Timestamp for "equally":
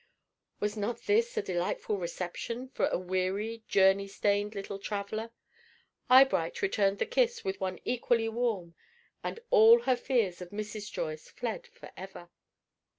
7.85-8.27